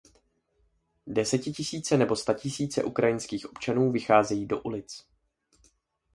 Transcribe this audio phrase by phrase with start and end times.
[1.07, 5.07] Desetitisíce nebo statisíce ukrajinských občanů vycházejí do ulic.